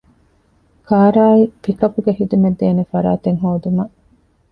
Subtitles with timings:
[0.87, 3.93] ކާރާއި ޕިކަޕްގެ ޚިދުމަތްދޭނެ ފަރާތެއް ހޯދުމަށް